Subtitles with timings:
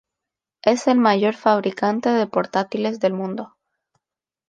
[0.63, 3.55] Es el mayor fabricante de portátiles del mundo.